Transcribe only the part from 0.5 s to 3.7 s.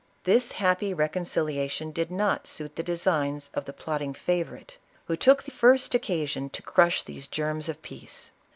happy reconciliation did not suit the designs of